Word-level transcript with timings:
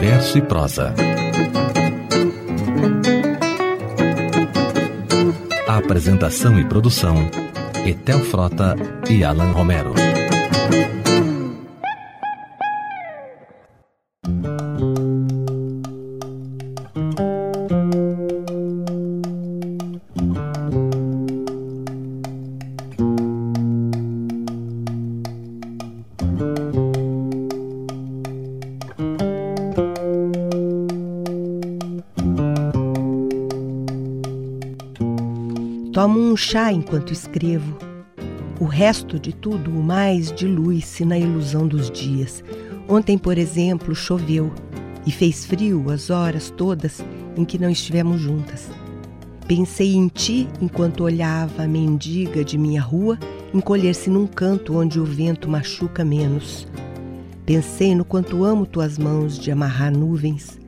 verso 0.00 0.38
e 0.38 0.42
prosa. 0.42 0.94
Apresentação 5.68 6.58
e 6.58 6.64
produção: 6.64 7.30
Etel 7.84 8.20
Frota 8.20 8.74
e 9.10 9.22
Alan 9.22 9.52
Romero. 9.52 9.92
Um 36.30 36.36
chá 36.36 36.72
enquanto 36.72 37.12
escrevo. 37.12 37.76
O 38.60 38.64
resto 38.64 39.18
de 39.18 39.32
tudo, 39.32 39.70
o 39.70 39.82
mais, 39.82 40.30
dilui-se 40.30 41.04
na 41.04 41.18
ilusão 41.18 41.66
dos 41.66 41.90
dias. 41.90 42.44
Ontem, 42.88 43.18
por 43.18 43.36
exemplo, 43.36 43.94
choveu 43.96 44.52
e 45.04 45.10
fez 45.10 45.44
frio 45.44 45.90
as 45.90 46.08
horas 46.08 46.48
todas 46.56 47.02
em 47.36 47.44
que 47.44 47.58
não 47.58 47.68
estivemos 47.68 48.20
juntas. 48.20 48.68
Pensei 49.48 49.94
em 49.96 50.06
ti 50.06 50.48
enquanto 50.60 51.02
olhava 51.02 51.64
a 51.64 51.68
mendiga 51.68 52.44
de 52.44 52.56
minha 52.56 52.80
rua 52.80 53.18
encolher-se 53.52 54.08
num 54.08 54.26
canto 54.26 54.76
onde 54.76 55.00
o 55.00 55.04
vento 55.04 55.48
machuca 55.48 56.04
menos. 56.04 56.68
Pensei 57.44 57.92
no 57.92 58.04
quanto 58.04 58.44
amo 58.44 58.66
tuas 58.66 58.96
mãos 58.96 59.36
de 59.36 59.50
amarrar 59.50 59.90
nuvens. 59.90 60.60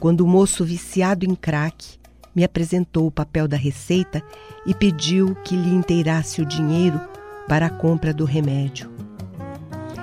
Quando 0.00 0.22
o 0.22 0.26
moço 0.26 0.64
viciado 0.64 1.26
em 1.26 1.34
crack 1.34 1.98
me 2.34 2.44
apresentou 2.44 3.06
o 3.06 3.10
papel 3.10 3.46
da 3.46 3.56
receita 3.56 4.22
e 4.66 4.74
pediu 4.74 5.34
que 5.44 5.56
lhe 5.56 5.72
inteirasse 5.72 6.40
o 6.40 6.46
dinheiro 6.46 7.00
para 7.48 7.66
a 7.66 7.70
compra 7.70 8.12
do 8.12 8.24
remédio. 8.24 8.90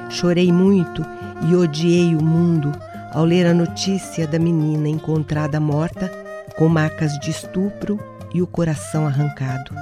Chorei 0.09 0.51
muito 0.51 1.03
e 1.49 1.55
odiei 1.55 2.15
o 2.15 2.23
mundo 2.23 2.71
ao 3.13 3.25
ler 3.25 3.45
a 3.45 3.53
notícia 3.53 4.27
da 4.27 4.39
menina 4.39 4.87
encontrada 4.87 5.59
morta 5.59 6.09
com 6.57 6.67
marcas 6.67 7.17
de 7.19 7.31
estupro 7.31 7.99
e 8.33 8.41
o 8.41 8.47
coração 8.47 9.05
arrancado. 9.05 9.73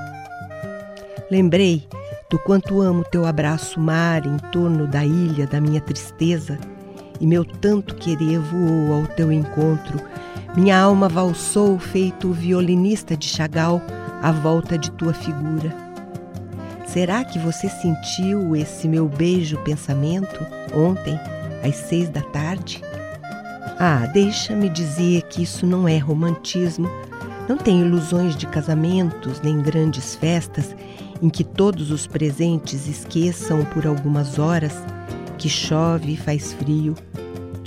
Lembrei 1.29 1.87
do 2.29 2.39
quanto 2.39 2.81
amo 2.81 3.03
teu 3.03 3.25
abraço 3.25 3.79
mar 3.79 4.25
em 4.25 4.37
torno 4.51 4.87
da 4.87 5.05
ilha 5.05 5.45
da 5.45 5.59
minha 5.59 5.81
tristeza 5.81 6.57
e 7.19 7.27
meu 7.27 7.43
tanto 7.43 7.95
querer 7.95 8.39
voou 8.39 8.93
ao 8.93 9.07
teu 9.07 9.31
encontro. 9.31 9.99
Minha 10.55 10.79
alma 10.81 11.07
valsou 11.07 11.77
feito 11.77 12.33
violinista 12.33 13.15
de 13.15 13.27
Chagall 13.27 13.81
à 14.21 14.31
volta 14.31 14.77
de 14.77 14.91
tua 14.91 15.13
figura. 15.13 15.75
Será 16.87 17.23
que 17.23 17.37
você 17.37 17.69
sentiu 17.69 18.55
esse 18.55 18.87
meu 18.87 19.07
beijo 19.07 19.57
pensamento 19.59 20.45
ontem, 20.75 21.19
às 21.63 21.75
seis 21.75 22.09
da 22.09 22.21
tarde? 22.21 22.81
Ah, 23.77 24.07
deixa-me 24.11 24.69
dizer 24.69 25.21
que 25.23 25.43
isso 25.43 25.67
não 25.67 25.87
é 25.87 25.97
romantismo. 25.99 26.89
Não 27.47 27.55
tem 27.55 27.81
ilusões 27.81 28.35
de 28.35 28.47
casamentos 28.47 29.39
nem 29.41 29.61
grandes 29.61 30.15
festas 30.15 30.75
em 31.21 31.29
que 31.29 31.43
todos 31.43 31.91
os 31.91 32.07
presentes 32.07 32.87
esqueçam 32.87 33.63
por 33.65 33.85
algumas 33.85 34.39
horas 34.39 34.73
que 35.37 35.47
chove 35.47 36.13
e 36.13 36.17
faz 36.17 36.53
frio, 36.53 36.95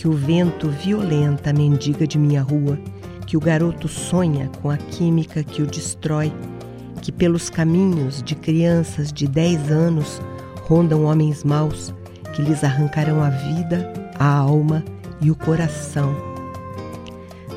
que 0.02 0.08
o 0.08 0.12
vento 0.14 0.68
violenta 0.68 1.50
a 1.50 1.52
mendiga 1.52 2.08
de 2.08 2.18
minha 2.18 2.42
rua 2.42 2.76
que 3.24 3.36
o 3.36 3.40
garoto 3.40 3.86
sonha 3.86 4.50
com 4.60 4.68
a 4.68 4.76
química 4.76 5.44
que 5.44 5.62
o 5.62 5.66
destrói, 5.66 6.32
que 7.00 7.12
pelos 7.12 7.48
caminhos 7.48 8.20
de 8.20 8.34
crianças 8.34 9.12
de 9.12 9.28
10 9.28 9.70
anos 9.70 10.20
rondam 10.62 11.04
homens 11.04 11.44
maus 11.44 11.94
que 12.34 12.42
lhes 12.42 12.64
arrancarão 12.64 13.22
a 13.22 13.30
vida, 13.30 13.92
a 14.18 14.26
alma 14.26 14.84
e 15.20 15.30
o 15.30 15.36
coração. 15.36 16.12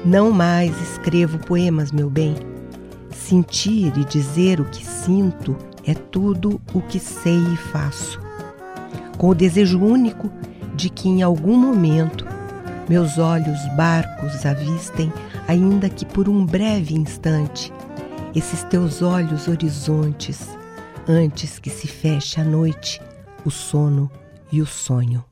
Não 0.06 0.30
mais 0.30 0.80
escrevo 0.80 1.40
poemas, 1.40 1.92
meu 1.92 2.12
bem. 2.12 2.36
Sentir 3.10 3.92
e 3.98 4.06
dizer 4.06 4.62
o 4.62 4.66
que 4.66 4.86
sinto 4.86 5.56
é 5.84 5.96
tudo 5.96 6.62
o 6.76 6.82
que 6.84 7.00
sei 7.00 7.40
e 7.40 7.58
faço. 7.58 8.22
Com 9.18 9.30
o 9.30 9.36
desejo 9.36 9.80
único 9.80 10.30
de 10.76 10.92
que 10.92 11.10
em 11.10 11.24
algum 11.24 11.58
momento 11.58 12.35
meus 12.90 13.18
olhos 13.18 13.60
barcos 13.76 14.46
avistem, 14.46 15.12
ainda 15.48 15.90
que 15.90 16.06
por 16.06 16.30
um 16.30 16.46
breve 16.46 16.96
instante, 16.96 17.74
esses 18.36 18.64
teus 18.66 19.02
olhos 19.02 19.48
horizontes, 19.48 20.48
antes 21.08 21.60
que 21.60 21.70
se 21.70 21.88
feche 21.88 22.40
a 22.40 22.44
noite, 22.44 23.02
o 23.44 23.52
sono 23.52 24.10
e 24.52 24.62
o 24.62 24.66
sonho. 24.66 25.24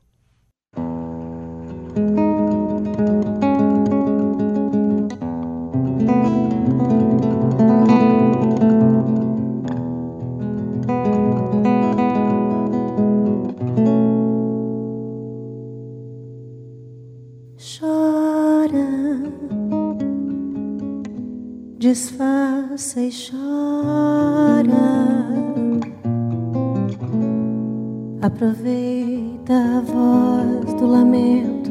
Aproveita 28.34 29.54
a 29.54 29.80
voz 29.80 30.74
do 30.74 30.86
lamento 30.88 31.70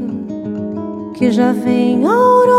que 1.13 1.29
já 1.29 1.51
vem 1.51 2.05
aurora. 2.05 2.53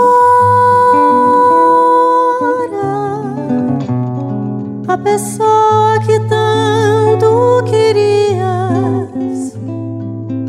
A 4.86 4.98
pessoa 4.98 5.98
que 6.04 6.20
tanto 6.28 7.64
querias 7.64 9.56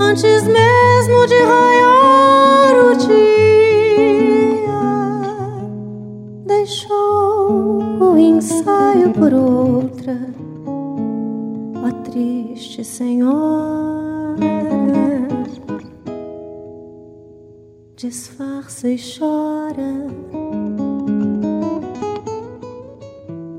antes 0.01 0.43
mesmo 0.43 1.25
de 1.25 1.41
raiar 1.41 2.75
o 2.91 2.95
dia. 2.97 3.35
ensaio 8.17 9.11
por 9.13 9.33
outra, 9.33 10.19
senhora, 12.85 14.37
disfarça 17.95 18.87
e 18.87 18.97
chora. 18.97 20.05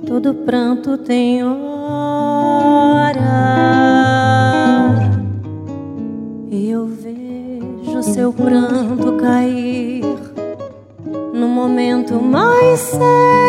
Todo 0.06 0.32
pranto 0.32 0.96
tem 0.98 1.44
hora, 1.44 1.50
e 6.48 6.70
eu 6.70 6.86
vejo 6.86 8.02
seu 8.04 8.32
pranto 8.32 9.16
cair 9.16 10.04
no 11.34 11.48
momento 11.48 12.14
mais 12.22 12.78
certo. 12.78 13.45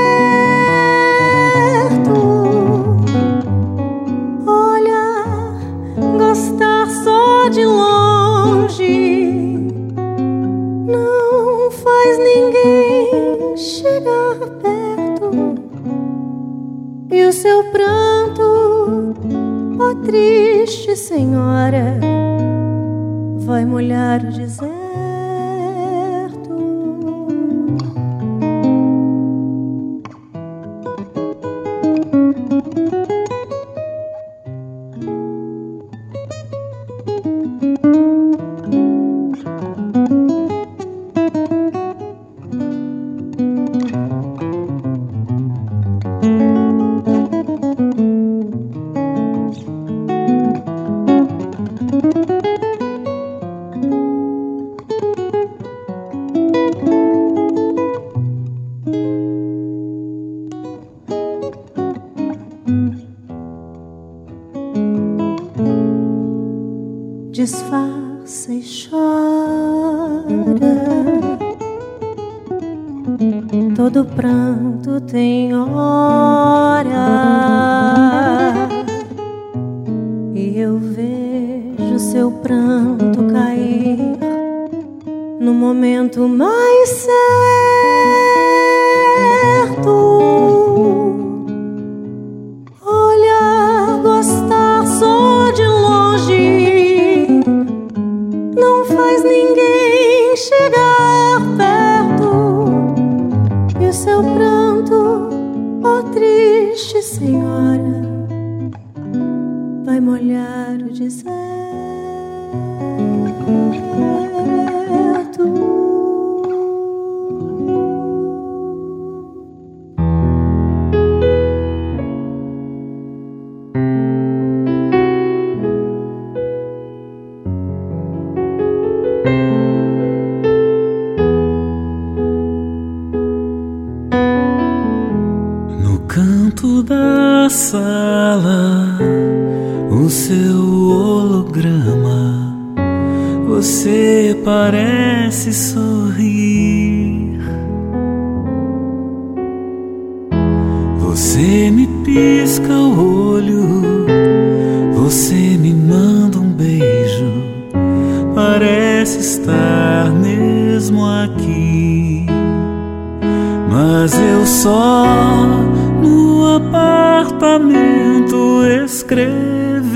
Disfarça 67.37 68.51
e 68.51 68.63
chora. 68.63 70.17
Todo 73.75 74.03
pranto 74.05 74.99
tem 75.01 75.53
hora, 75.53 76.95
e 80.33 80.57
eu 80.57 80.79
vejo 80.79 81.99
seu 81.99 82.31
pranto 82.31 83.31
cair 83.31 84.17
no 85.39 85.53
momento 85.53 86.27
mais 86.27 86.89
certo. 86.89 87.76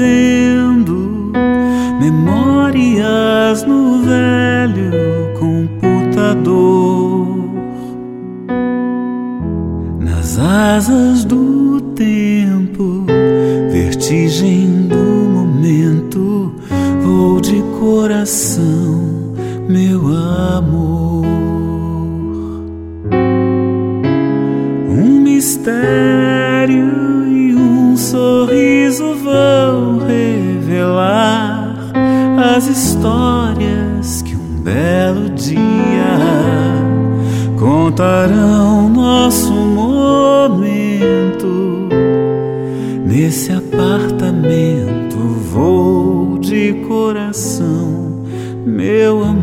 Escrevo 0.01 0.71
vendo 0.71 1.31
memórias 1.99 3.63
no 3.63 4.01
velho 4.01 4.91
computador. 5.37 7.27
Nas 9.99 10.39
asas 10.39 11.23
do 11.23 11.79
tempo, 11.95 13.05
vertigem 13.71 14.87
do 14.87 14.97
momento, 14.97 16.53
vou 17.01 17.39
de 17.39 17.61
coração, 17.79 19.35
meu 19.69 20.07
amor. 20.07 21.25
Um 24.89 25.21
mistério 25.21 26.10
revelar 32.51 32.57
as 32.57 32.67
histórias 32.67 34.21
que 34.21 34.35
um 34.35 34.61
belo 34.61 35.29
dia 35.29 36.17
contarão 37.57 38.89
nosso 38.89 39.53
momento. 39.53 41.07
Nesse 43.05 43.51
apartamento 43.51 45.17
vou 45.51 46.37
de 46.39 46.73
coração, 46.87 48.23
meu 48.65 49.23
amor. 49.23 49.40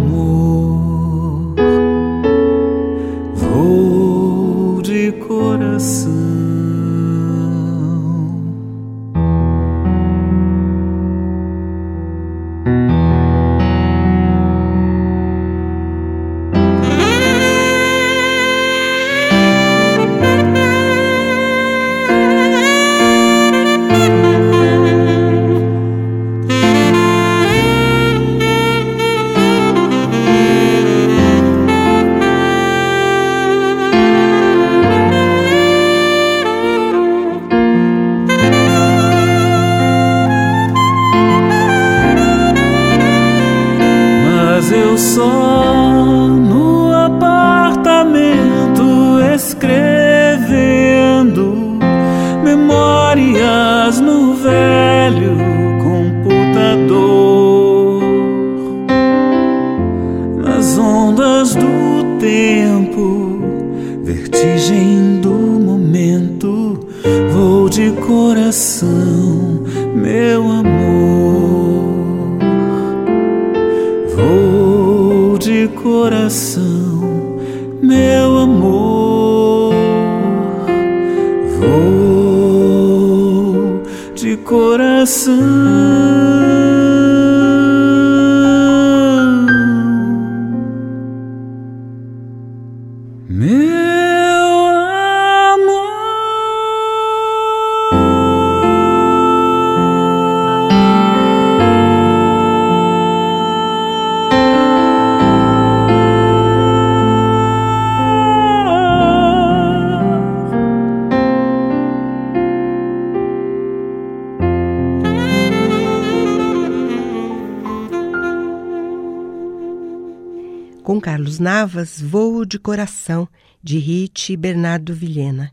Navas, 121.59 122.00
Voo 122.00 122.45
de 122.45 122.57
Coração, 122.57 123.27
de 123.61 123.79
Rit 123.79 124.33
e 124.33 124.37
Bernardo 124.37 124.95
Vilhena. 124.95 125.50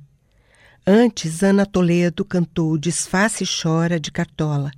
Antes, 0.86 1.42
Ana 1.42 1.66
Toledo 1.66 2.24
cantou 2.24 2.78
Desface 2.78 3.44
e 3.44 3.48
Chora, 3.48 4.00
de 4.00 4.12
Cartola, 4.12 4.70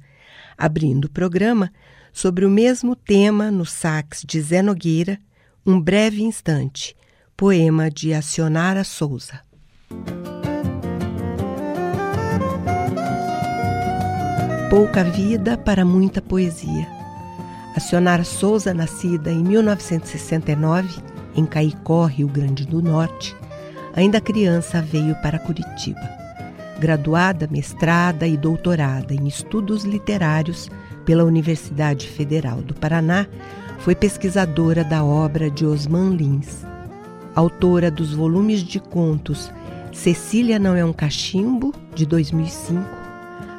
abrindo 0.58 1.04
o 1.04 1.10
programa 1.10 1.70
sobre 2.14 2.46
o 2.46 2.50
mesmo 2.50 2.96
tema 2.96 3.52
no 3.52 3.66
sax 3.66 4.24
de 4.26 4.40
Zé 4.40 4.62
Nogueira, 4.62 5.20
Um 5.66 5.82
Breve 5.82 6.24
Instante, 6.24 6.96
poema 7.36 7.92
de 7.92 8.14
Acionara 8.14 8.86
Souza. 8.86 9.42
Pouca 14.70 15.04
vida 15.04 15.58
para 15.58 15.84
muita 15.84 16.22
poesia 16.22 16.88
A 17.76 17.82
Sionara 17.82 18.24
Souza, 18.24 18.74
nascida 18.74 19.30
em 19.30 19.44
1969 19.44 21.17
em 21.38 21.46
Caicó, 21.46 22.06
Rio 22.06 22.28
Grande 22.28 22.66
do 22.66 22.82
Norte, 22.82 23.36
ainda 23.96 24.20
criança 24.20 24.82
veio 24.82 25.16
para 25.22 25.40
Curitiba. 25.40 26.02
Graduada, 26.80 27.48
mestrada 27.50 28.28
e 28.28 28.36
doutorada 28.36 29.14
em 29.14 29.28
estudos 29.28 29.84
literários 29.84 30.70
pela 31.06 31.24
Universidade 31.24 32.08
Federal 32.08 32.62
do 32.62 32.74
Paraná, 32.74 33.28
foi 33.80 33.96
pesquisadora 33.96 34.84
da 34.84 35.04
obra 35.04 35.50
de 35.50 35.66
Osman 35.66 36.10
Lins. 36.10 36.66
Autora 37.36 37.90
dos 37.92 38.14
volumes 38.14 38.62
de 38.62 38.80
contos 38.80 39.52
Cecília 39.94 40.60
Não 40.60 40.76
é 40.76 40.84
um 40.84 40.94
Cachimbo, 40.94 41.74
de 41.96 42.06
2005, 42.06 42.84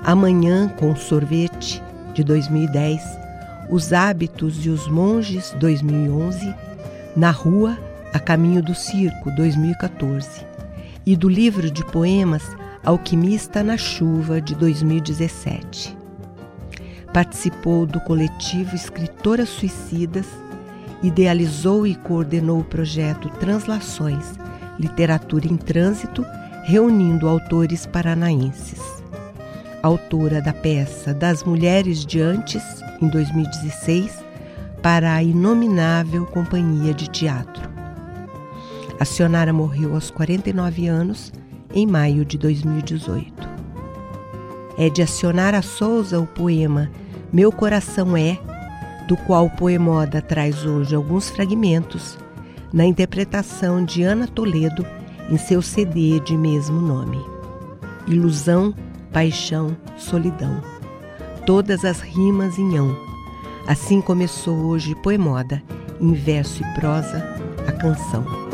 Amanhã 0.04 0.68
com 0.68 0.94
Sorvete, 0.94 1.82
de 2.14 2.22
2010, 2.22 3.02
Os 3.70 3.92
Hábitos 3.92 4.64
e 4.64 4.68
os 4.68 4.86
Monges, 4.88 5.54
2011, 5.58 6.54
Na 7.18 7.32
Rua, 7.32 7.76
A 8.14 8.20
Caminho 8.20 8.62
do 8.62 8.76
Circo, 8.76 9.28
2014, 9.32 10.46
e 11.04 11.16
do 11.16 11.28
livro 11.28 11.68
de 11.68 11.84
poemas 11.84 12.44
Alquimista 12.84 13.60
na 13.60 13.76
Chuva, 13.76 14.40
de 14.40 14.54
2017. 14.54 15.98
Participou 17.12 17.86
do 17.86 17.98
coletivo 18.02 18.76
Escritoras 18.76 19.48
Suicidas, 19.48 20.28
idealizou 21.02 21.88
e 21.88 21.96
coordenou 21.96 22.60
o 22.60 22.64
projeto 22.64 23.28
Translações, 23.30 24.38
Literatura 24.78 25.48
em 25.48 25.56
Trânsito, 25.56 26.24
reunindo 26.62 27.28
autores 27.28 27.84
paranaenses. 27.84 28.80
Autora 29.82 30.40
da 30.40 30.52
peça 30.52 31.12
Das 31.12 31.42
Mulheres 31.42 32.06
de 32.06 32.20
Antes, 32.20 32.62
em 33.02 33.08
2016, 33.08 34.27
para 34.82 35.14
a 35.14 35.22
inominável 35.22 36.24
Companhia 36.26 36.94
de 36.94 37.08
Teatro. 37.08 37.68
A 38.98 39.04
Sionara 39.04 39.52
morreu 39.52 39.94
aos 39.94 40.10
49 40.10 40.88
anos, 40.88 41.32
em 41.74 41.86
maio 41.86 42.24
de 42.24 42.36
2018. 42.38 43.48
É 44.76 44.88
de 44.88 45.02
Acionara 45.02 45.60
Souza 45.62 46.20
o 46.20 46.26
poema 46.26 46.90
Meu 47.32 47.50
Coração 47.50 48.16
É, 48.16 48.38
do 49.06 49.16
qual 49.16 49.46
o 49.46 49.50
Poemoda 49.50 50.20
traz 50.20 50.64
hoje 50.64 50.94
alguns 50.94 51.30
fragmentos 51.30 52.18
na 52.72 52.84
interpretação 52.84 53.84
de 53.84 54.02
Ana 54.02 54.26
Toledo 54.26 54.84
em 55.30 55.36
seu 55.36 55.62
CD 55.62 56.20
de 56.20 56.36
mesmo 56.36 56.80
nome. 56.80 57.18
Ilusão, 58.06 58.74
paixão, 59.12 59.76
solidão. 59.96 60.62
Todas 61.46 61.84
as 61.84 62.00
rimas 62.00 62.58
em 62.58 62.76
ão. 62.76 63.07
Assim 63.68 64.00
começou 64.00 64.56
hoje 64.66 64.94
Poemoda, 64.96 65.62
em 66.00 66.12
verso 66.14 66.62
e 66.62 66.74
prosa, 66.74 67.22
a 67.68 67.72
canção. 67.72 68.48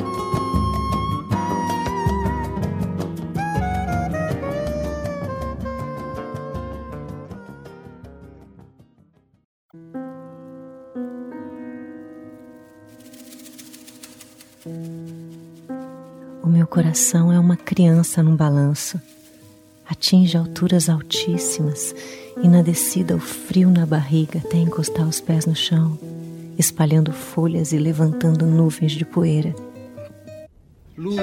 coração 16.74 17.32
é 17.32 17.38
uma 17.38 17.56
criança 17.56 18.20
num 18.20 18.34
balanço. 18.34 19.00
Atinge 19.88 20.36
alturas 20.36 20.88
altíssimas 20.88 21.94
e 22.42 22.48
na 22.48 22.62
descida 22.62 23.14
o 23.14 23.20
frio 23.20 23.70
na 23.70 23.86
barriga 23.86 24.38
até 24.38 24.56
encostar 24.56 25.06
os 25.06 25.20
pés 25.20 25.46
no 25.46 25.54
chão, 25.54 25.98
espalhando 26.58 27.12
folhas 27.12 27.72
e 27.72 27.78
levantando 27.78 28.46
nuvens 28.46 28.92
de 28.92 29.04
poeira. 29.04 29.54
Luísa. 30.96 31.22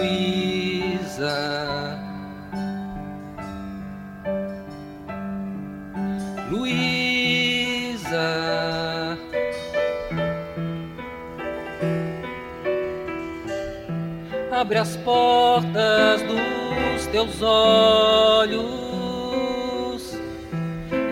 Luísa. 6.50 7.32
abre 14.62 14.78
as 14.78 14.96
portas 14.98 16.22
dos 16.22 17.08
teus 17.08 17.42
olhos, 17.42 18.81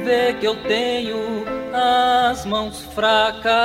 vê 0.09 0.33
que 0.33 0.47
eu 0.47 0.55
tenho 0.63 1.45
as 1.71 2.43
mãos 2.43 2.81
fracas 2.95 3.55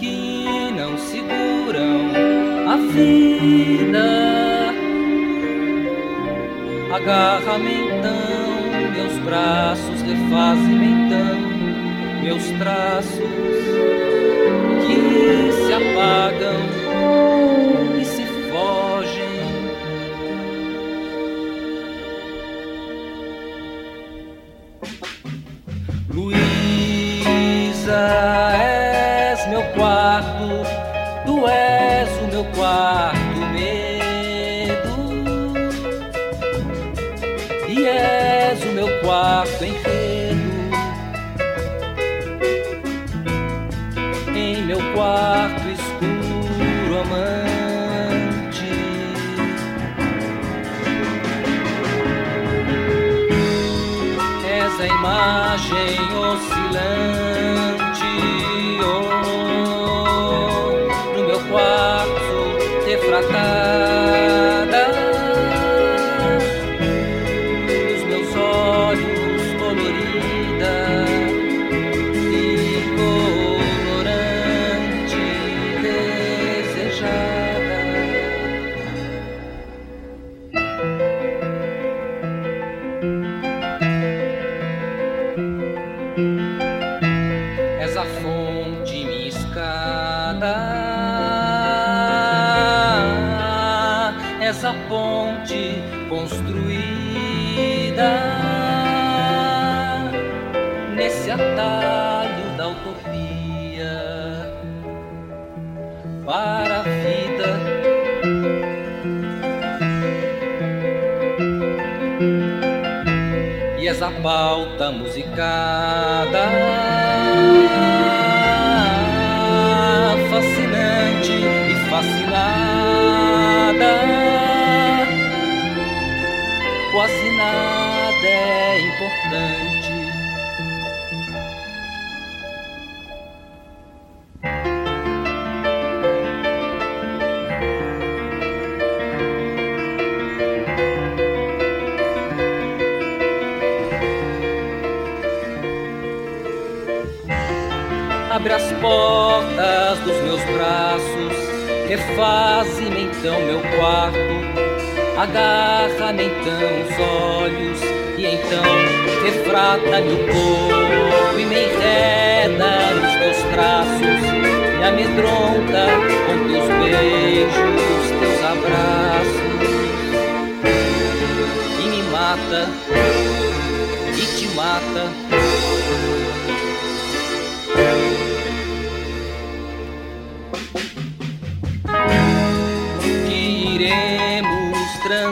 que 0.00 0.44
não 0.76 0.98
seguram 0.98 2.10
a 2.68 2.76
vida. 2.92 4.08
Agarra-me 6.92 7.74
então, 7.74 8.90
meus 8.92 9.16
braços 9.18 10.02
refazem 10.02 10.82
então 10.84 11.38
meus 12.24 12.50
traços 12.58 13.18
que 14.84 15.52
se 15.52 15.72
apagam 15.72 16.58
quarto 32.44 32.97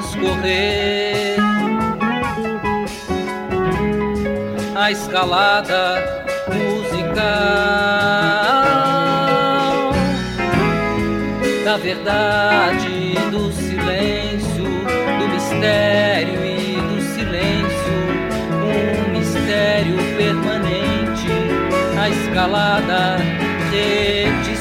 transcorrer 0.06 1.36
a 4.76 4.90
escalada 4.90 6.24
musical 6.52 7.16
da 11.64 11.76
verdade, 11.78 13.14
do 13.30 13.52
silêncio, 13.52 14.64
do 15.18 15.28
mistério 15.28 16.44
e 16.44 16.80
do 16.80 17.00
silêncio, 17.14 17.98
um 18.62 19.10
mistério 19.10 19.96
permanente, 20.16 21.28
a 22.00 22.08
escalada 22.08 23.16
reticente. 23.72 24.55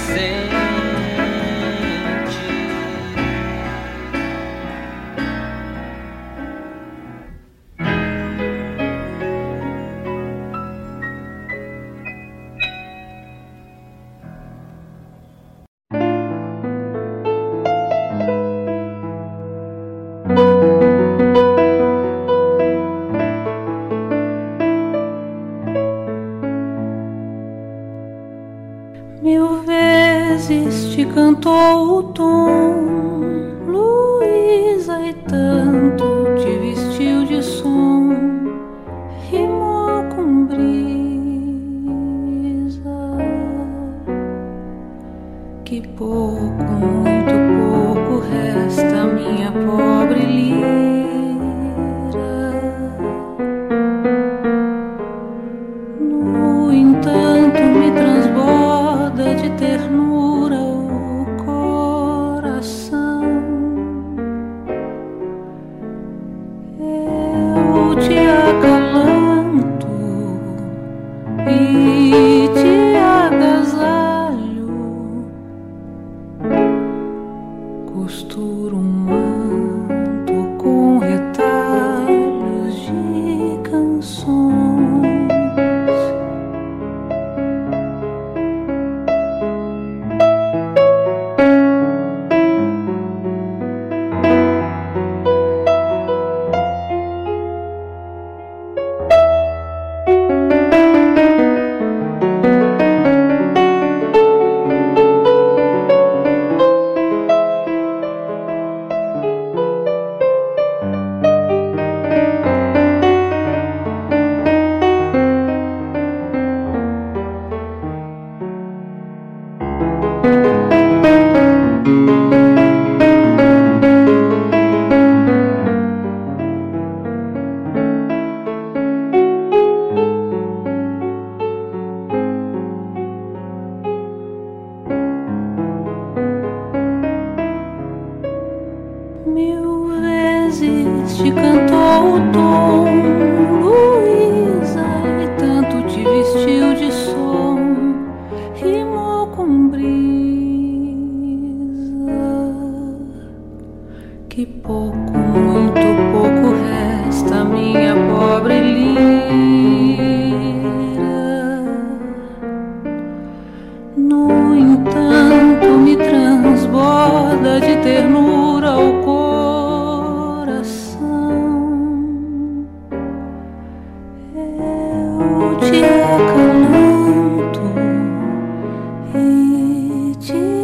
E 180.30 180.55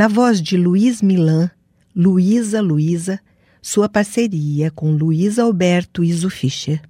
Na 0.00 0.08
voz 0.08 0.40
de 0.40 0.56
Luiz 0.56 1.02
Milan, 1.02 1.50
Luísa 1.94 2.62
Luísa, 2.62 3.20
sua 3.60 3.86
parceria 3.86 4.70
com 4.70 4.92
Luiz 4.92 5.38
Alberto 5.38 6.02
Iso 6.02 6.30
Fischer. 6.30 6.80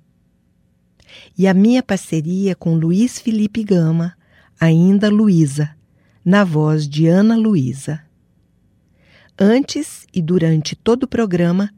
E 1.37 1.49
a 1.49 1.53
minha 1.53 1.83
parceria 1.83 2.55
com 2.55 2.77
Luiz 2.77 3.19
Felipe 3.19 3.65
Gama, 3.65 4.15
ainda 4.61 5.11
Luísa, 5.11 5.75
na 6.25 6.45
voz 6.45 6.89
de 6.89 7.09
Ana 7.09 7.37
Luísa. 7.37 8.01
Antes 9.37 10.07
e 10.15 10.23
durante 10.23 10.77
todo 10.77 11.03
o 11.03 11.09
programa, 11.09 11.69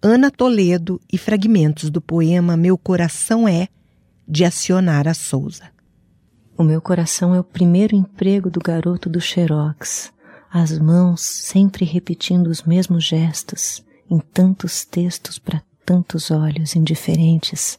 Ana 0.00 0.30
Toledo 0.30 0.98
e 1.12 1.18
fragmentos 1.18 1.90
do 1.90 2.00
poema 2.00 2.56
Meu 2.56 2.78
Coração 2.78 3.46
É, 3.46 3.68
de 4.26 4.46
Acionara 4.46 5.12
Souza. 5.12 5.64
O 6.56 6.64
meu 6.64 6.80
coração 6.80 7.34
é 7.34 7.38
o 7.38 7.44
primeiro 7.44 7.94
emprego 7.94 8.48
do 8.48 8.60
garoto 8.60 9.10
do 9.10 9.20
Xerox, 9.20 10.10
as 10.52 10.78
mãos 10.78 11.20
sempre 11.20 11.84
repetindo 11.84 12.48
os 12.48 12.62
mesmos 12.62 13.04
gestos, 13.04 13.84
em 14.10 14.18
tantos 14.18 14.84
textos 14.84 15.38
para 15.38 15.62
tantos 15.86 16.30
olhos 16.30 16.74
indiferentes. 16.74 17.78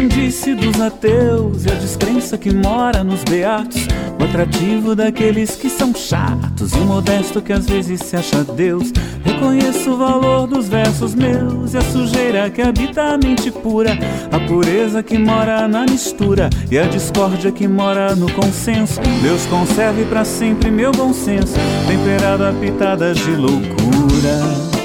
Crendice 0.00 0.54
dos 0.54 0.80
ateus 0.80 1.66
e 1.66 1.70
a 1.70 1.74
descrença 1.74 2.38
que 2.38 2.54
mora 2.54 3.04
nos 3.04 3.22
beatos. 3.24 3.86
O 4.18 4.24
atrativo 4.24 4.94
daqueles 4.94 5.56
que 5.56 5.68
são 5.68 5.94
chatos 5.94 6.72
e 6.72 6.76
o 6.76 6.86
modesto 6.86 7.42
que 7.42 7.52
às 7.52 7.66
vezes 7.66 8.00
se 8.00 8.16
acha 8.16 8.42
Deus. 8.42 8.92
Reconheço 9.22 9.90
o 9.90 9.96
valor 9.98 10.46
dos 10.46 10.68
versos 10.68 11.14
meus 11.14 11.74
e 11.74 11.76
a 11.76 11.82
sujeira 11.82 12.48
que 12.48 12.62
habita 12.62 13.02
a 13.02 13.18
mente 13.18 13.50
pura. 13.50 13.98
A 14.32 14.40
pureza 14.40 15.02
que 15.02 15.18
mora 15.18 15.68
na 15.68 15.82
mistura 15.82 16.48
e 16.70 16.78
a 16.78 16.84
discórdia 16.84 17.52
que 17.52 17.68
mora 17.68 18.16
no 18.16 18.30
consenso. 18.32 19.00
Deus 19.22 19.44
conserve 19.46 20.04
para 20.06 20.24
sempre 20.24 20.70
meu 20.70 20.92
bom 20.92 21.12
senso, 21.12 21.54
temperado 21.86 22.44
a 22.44 22.52
pitadas 22.52 23.18
de 23.18 23.32
loucura. 23.32 24.79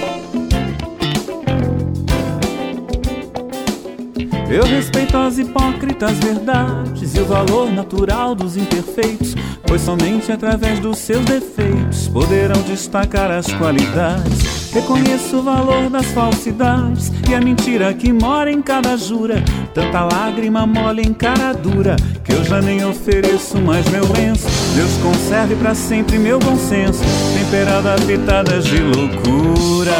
Eu 4.55 4.63
respeito 4.63 5.17
as 5.17 5.37
hipócritas 5.37 6.17
verdades 6.19 7.13
e 7.13 7.19
o 7.19 7.25
valor 7.25 7.69
natural 7.73 8.33
dos 8.33 8.55
imperfeitos, 8.55 9.35
pois 9.67 9.81
somente 9.81 10.31
através 10.31 10.79
dos 10.79 10.97
seus 10.97 11.25
defeitos 11.25 12.07
poderão 12.07 12.61
destacar 12.61 13.29
as 13.31 13.51
qualidades. 13.51 14.71
Reconheço 14.71 15.39
o 15.39 15.43
valor 15.43 15.89
das 15.89 16.05
falsidades 16.05 17.11
e 17.29 17.35
a 17.35 17.41
mentira 17.41 17.93
que 17.93 18.13
mora 18.13 18.49
em 18.49 18.61
cada 18.61 18.95
jura. 18.95 19.43
Tanta 19.73 20.05
lágrima 20.05 20.65
mole 20.65 21.01
em 21.01 21.13
cara 21.13 21.51
dura 21.51 21.97
que 22.23 22.31
eu 22.31 22.41
já 22.45 22.61
nem 22.61 22.85
ofereço 22.85 23.57
mais 23.57 23.85
meu 23.89 24.09
lenço. 24.09 24.47
Deus 24.73 24.97
conserve 25.03 25.55
para 25.57 25.75
sempre 25.75 26.17
meu 26.17 26.39
bom 26.39 26.55
senso, 26.55 27.03
temperado 27.37 27.89
a 27.89 27.95
pitadas 27.95 28.63
de 28.63 28.77
loucura. 28.79 29.95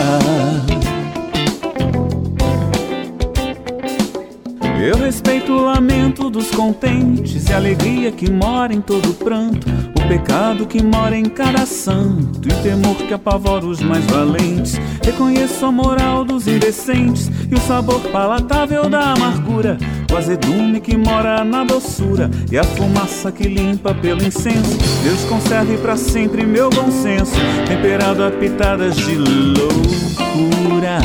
Eu 4.85 4.97
respeito 4.97 5.51
o 5.51 5.65
lamento 5.65 6.29
dos 6.29 6.51
contentes 6.51 7.49
e 7.49 7.53
a 7.53 7.55
alegria 7.55 8.11
que 8.11 8.29
mora 8.29 8.71
em 8.71 8.79
todo 8.79 9.15
pranto, 9.15 9.65
o 9.97 10.07
pecado 10.07 10.67
que 10.67 10.83
mora 10.83 11.17
em 11.17 11.25
cada 11.25 11.65
santo 11.65 12.47
e 12.47 12.53
o 12.53 12.61
temor 12.61 12.95
que 12.95 13.11
apavora 13.11 13.65
os 13.65 13.79
mais 13.81 14.05
valentes. 14.05 14.79
Reconheço 15.03 15.65
a 15.65 15.71
moral 15.71 16.23
dos 16.23 16.47
indecentes 16.47 17.31
e 17.49 17.55
o 17.55 17.59
sabor 17.61 17.99
palatável 18.11 18.87
da 18.87 19.13
amargura, 19.13 19.79
o 20.13 20.17
azedume 20.17 20.79
que 20.79 20.95
mora 20.95 21.43
na 21.43 21.63
doçura 21.63 22.29
e 22.51 22.55
a 22.55 22.63
fumaça 22.63 23.31
que 23.31 23.47
limpa 23.47 23.91
pelo 23.91 24.23
incenso. 24.23 24.77
Deus 25.03 25.23
conserve 25.23 25.79
para 25.79 25.97
sempre 25.97 26.45
meu 26.45 26.69
bom 26.69 26.91
senso, 26.91 27.33
temperado 27.67 28.23
a 28.23 28.29
pitadas 28.29 28.95
de 28.95 29.15
loucura. 29.15 30.99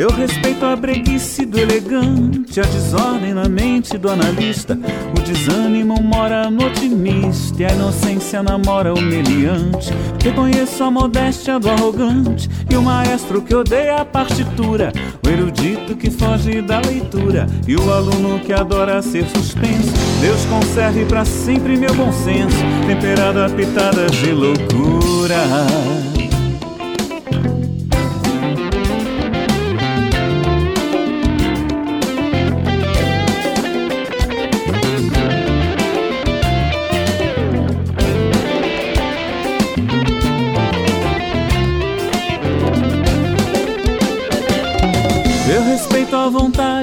Eu 0.00 0.08
respeito 0.08 0.64
a 0.64 0.74
breguice 0.74 1.44
do 1.44 1.60
elegante, 1.60 2.58
a 2.58 2.62
desordem 2.62 3.34
na 3.34 3.50
mente 3.50 3.98
do 3.98 4.08
analista. 4.08 4.72
O 5.14 5.20
desânimo 5.20 6.02
mora 6.02 6.50
no 6.50 6.68
otimista 6.68 7.62
e 7.62 7.66
a 7.66 7.72
inocência 7.72 8.42
namora 8.42 8.94
o 8.94 8.98
meliante. 8.98 9.92
Reconheço 10.24 10.84
a 10.84 10.90
modéstia 10.90 11.58
do 11.58 11.68
arrogante 11.68 12.48
e 12.70 12.76
o 12.78 12.82
maestro 12.82 13.42
que 13.42 13.54
odeia 13.54 13.96
a 13.96 14.04
partitura. 14.06 14.90
O 15.22 15.28
erudito 15.28 15.94
que 15.94 16.10
foge 16.10 16.62
da 16.62 16.80
leitura 16.80 17.46
e 17.68 17.76
o 17.76 17.92
aluno 17.92 18.40
que 18.40 18.54
adora 18.54 19.02
ser 19.02 19.26
suspenso. 19.26 19.92
Deus 20.22 20.46
conserve 20.46 21.04
para 21.04 21.26
sempre 21.26 21.76
meu 21.76 21.94
bom 21.94 22.10
senso, 22.10 22.56
temperado 22.86 23.40
a 23.40 23.50
pitadas 23.50 24.12
de 24.12 24.32
loucura. 24.32 26.09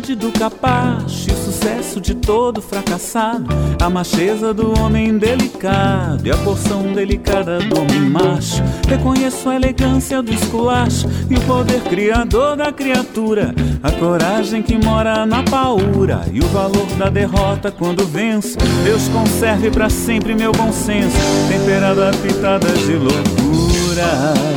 Vontade 0.08 0.16
do 0.16 0.32
capacho 0.32 1.30
e 1.30 1.34
o 1.34 1.36
sucesso 1.36 2.00
de 2.00 2.16
todo 2.16 2.62
fracassado, 2.62 3.48
a 3.82 3.90
macheza 3.90 4.54
do 4.54 4.80
homem 4.80 5.18
delicado 5.18 6.26
e 6.26 6.32
a 6.32 6.38
porção 6.38 6.94
delicada 6.94 7.60
do 7.60 7.80
homem 7.80 8.10
macho. 8.10 8.64
Reconheço 8.88 9.50
a 9.50 9.56
elegância 9.56 10.22
do 10.22 10.34
esculacho 10.34 11.08
e 11.30 11.36
o 11.36 11.42
poder 11.42 11.82
criador 11.82 12.56
da 12.56 12.72
criatura, 12.72 13.54
a 13.84 13.92
coragem 13.92 14.62
que 14.62 14.78
mora 14.78 15.26
na 15.26 15.44
paura 15.44 16.26
e 16.32 16.40
o 16.40 16.48
valor 16.48 16.88
da 16.98 17.10
derrota 17.10 17.72
quando 17.72 18.06
venço. 18.06 18.58
Deus 18.84 19.08
conserve 19.10 19.72
para 19.72 19.90
sempre 19.90 20.36
meu 20.36 20.52
bom 20.52 20.72
senso, 20.72 21.18
temperado 21.50 22.04
a 22.04 22.12
pitadas 22.12 22.80
de 22.80 22.94
loucura. 22.94 24.57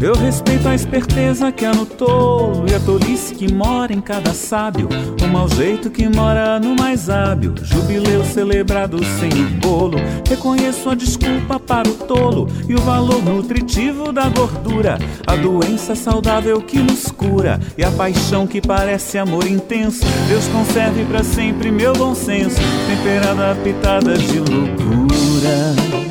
Eu 0.00 0.14
respeito 0.14 0.68
a 0.68 0.74
esperteza 0.74 1.50
que 1.50 1.64
há 1.64 1.72
no 1.72 1.86
tolo 1.86 2.68
e 2.68 2.74
a 2.74 2.80
tolice 2.80 3.34
que 3.34 3.52
mora 3.52 3.94
em 3.94 4.00
cada 4.00 4.34
sábio, 4.34 4.88
o 5.22 5.26
mau 5.26 5.48
jeito 5.48 5.90
que 5.90 6.06
mora 6.06 6.60
no 6.60 6.76
mais 6.76 7.08
hábil, 7.08 7.54
jubileu 7.62 8.22
celebrado 8.22 8.98
sem 9.18 9.30
o 9.32 9.48
bolo. 9.58 9.96
Reconheço 10.28 10.90
a 10.90 10.94
desculpa 10.94 11.58
para 11.58 11.88
o 11.88 11.94
tolo 11.94 12.46
e 12.68 12.74
o 12.74 12.80
valor 12.80 13.22
nutritivo 13.24 14.12
da 14.12 14.28
gordura, 14.28 14.98
a 15.26 15.34
doença 15.34 15.94
saudável 15.94 16.60
que 16.60 16.78
nos 16.78 17.06
cura 17.06 17.58
e 17.78 17.82
a 17.82 17.90
paixão 17.90 18.46
que 18.46 18.60
parece 18.60 19.16
amor 19.16 19.46
intenso. 19.46 20.04
Deus 20.28 20.46
conserve 20.48 21.06
para 21.06 21.24
sempre 21.24 21.70
meu 21.70 21.94
bom 21.94 22.14
senso, 22.14 22.60
temperado 22.86 23.42
a 23.42 23.54
pitadas 23.54 24.20
de 24.22 24.40
loucura. 24.40 26.05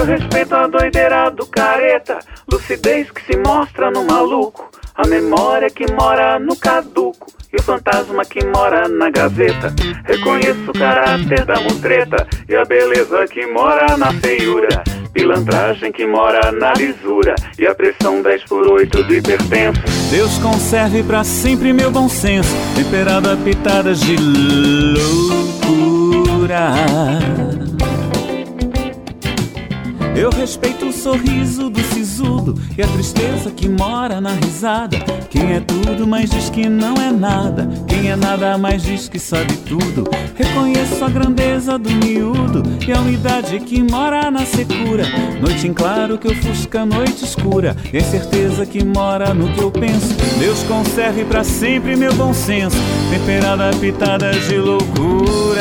Eu 0.00 0.06
respeito 0.06 0.54
a 0.54 0.66
doideira 0.66 1.30
do 1.30 1.44
careta, 1.44 2.20
lucidez 2.50 3.10
que 3.10 3.22
se 3.22 3.36
mostra 3.36 3.90
no 3.90 4.02
maluco, 4.06 4.70
a 4.94 5.06
memória 5.06 5.68
que 5.68 5.92
mora 5.92 6.38
no 6.38 6.56
caduco 6.56 7.26
e 7.52 7.56
o 7.56 7.62
fantasma 7.62 8.24
que 8.24 8.42
mora 8.46 8.88
na 8.88 9.10
gaveta. 9.10 9.74
Reconheço 10.06 10.70
o 10.70 10.72
caráter 10.72 11.44
da 11.44 11.60
mutreta 11.60 12.26
e 12.48 12.56
a 12.56 12.64
beleza 12.64 13.26
que 13.26 13.44
mora 13.46 13.94
na 13.98 14.10
feiura. 14.14 14.82
Pilantragem 15.12 15.92
que 15.92 16.06
mora 16.06 16.50
na 16.50 16.72
lisura 16.72 17.34
e 17.58 17.66
a 17.66 17.74
pressão 17.74 18.22
10 18.22 18.44
por 18.44 18.66
8 18.72 19.04
do 19.04 19.14
hipertenso. 19.14 19.82
Deus 20.10 20.38
conserve 20.38 21.02
para 21.02 21.22
sempre 21.24 21.74
meu 21.74 21.90
bom 21.90 22.08
senso, 22.08 22.56
temperado 22.74 23.28
a 23.28 23.36
pitadas 23.36 24.00
de 24.00 24.16
loucura. 24.96 26.70
Eu 30.16 30.30
respeito 30.30 30.86
o 30.86 30.92
sorriso 30.92 31.70
do 31.70 31.80
sisudo 31.94 32.54
e 32.76 32.82
a 32.82 32.86
tristeza 32.86 33.50
que 33.50 33.68
mora 33.68 34.20
na 34.20 34.32
risada. 34.32 34.98
Quem 35.30 35.52
é 35.54 35.60
tudo, 35.60 36.06
mas 36.06 36.28
diz 36.30 36.50
que 36.50 36.68
não 36.68 36.94
é 36.96 37.10
nada. 37.10 37.68
Quem 37.86 38.10
é 38.10 38.16
nada, 38.16 38.58
mas 38.58 38.82
diz 38.82 39.08
que 39.08 39.18
sabe 39.18 39.56
tudo. 39.58 40.04
Reconheço 40.34 41.04
a 41.04 41.08
grandeza 41.08 41.78
do 41.78 41.90
miúdo 41.90 42.62
e 42.86 42.92
a 42.92 43.00
unidade 43.00 43.60
que 43.60 43.82
mora 43.82 44.30
na 44.30 44.44
secura. 44.44 45.04
Noite 45.40 45.66
em 45.66 45.72
claro 45.72 46.18
que 46.18 46.28
ofusca 46.28 46.84
noite 46.84 47.24
escura 47.24 47.76
e 47.92 47.98
a 47.98 48.02
certeza 48.02 48.66
que 48.66 48.84
mora 48.84 49.32
no 49.32 49.52
que 49.52 49.62
eu 49.62 49.70
penso. 49.70 50.14
Deus 50.38 50.62
conserve 50.64 51.24
para 51.24 51.44
sempre 51.44 51.96
meu 51.96 52.12
bom 52.14 52.34
senso, 52.34 52.76
temperada 53.10 53.70
a 53.70 53.72
pitadas 53.74 54.48
de 54.48 54.58
loucura. 54.58 55.60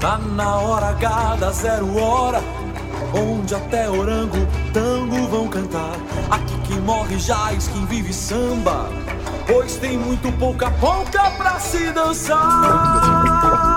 Tá 0.00 0.18
na 0.18 0.56
hora 0.56 0.88
H 0.90 1.36
da 1.36 1.50
zero 1.50 1.98
hora, 1.98 2.40
onde 3.14 3.54
até 3.54 3.88
orango, 3.88 4.46
tango 4.72 5.26
vão 5.28 5.48
cantar. 5.48 5.96
Aqui 6.30 6.56
quem 6.66 6.80
morre 6.80 7.18
jaz, 7.18 7.68
quem 7.68 7.84
vive 7.86 8.12
samba 8.12 8.88
pois 9.48 9.76
tem 9.76 9.96
muito 9.96 10.30
pouca 10.38 10.70
polca 10.72 11.30
pra 11.38 11.58
se 11.58 11.90
dançar. 11.90 13.67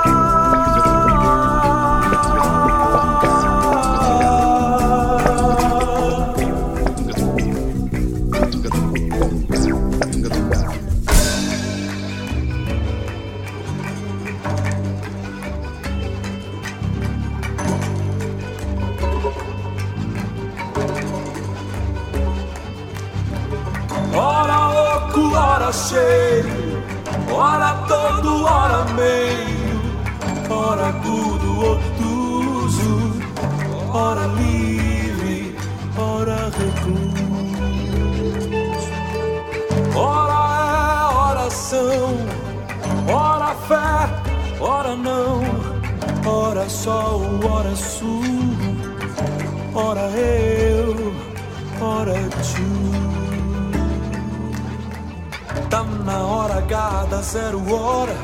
Zero 57.22 57.62
hora, 57.72 58.16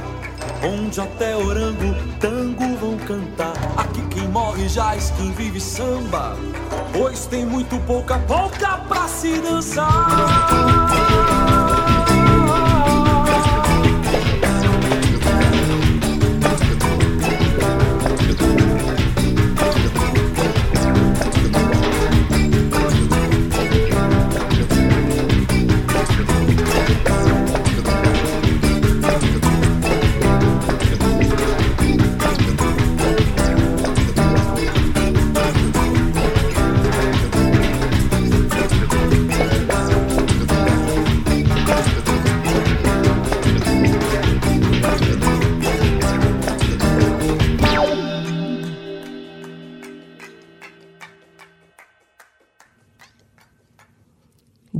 onde 0.63 0.99
até 0.99 1.35
orango, 1.35 1.95
tango 2.19 2.75
vão 2.77 2.97
cantar. 2.97 3.53
Aqui 3.77 4.01
quem 4.07 4.27
morre 4.27 4.67
jaz, 4.67 5.13
quem 5.15 5.31
vive 5.31 5.61
samba, 5.61 6.35
pois 6.91 7.25
tem 7.27 7.45
muito 7.45 7.77
pouca 7.85 8.17
polca 8.19 8.79
pra 8.87 9.07
se 9.07 9.39
dançar. 9.39 10.76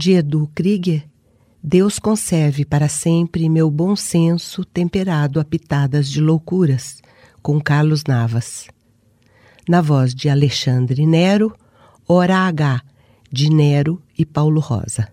De 0.08 0.14
Edu 0.14 0.50
Krieger, 0.56 1.04
Deus 1.62 2.00
conserve 2.00 2.64
para 2.64 2.88
sempre 2.88 3.50
meu 3.50 3.70
bom 3.70 3.94
senso 3.94 4.64
temperado 4.64 5.38
a 5.38 5.44
pitadas 5.44 6.08
de 6.08 6.22
loucuras, 6.22 7.02
com 7.42 7.60
Carlos 7.60 8.06
Navas. 8.08 8.70
Na 9.68 9.82
voz 9.82 10.16
de 10.16 10.30
Alexandre 10.30 11.06
Nero, 11.06 11.54
Hora 12.08 12.38
H, 12.38 12.82
de 13.30 13.50
Nero 13.50 14.02
e 14.18 14.26
Paulo 14.26 14.62
Rosa. 14.62 15.12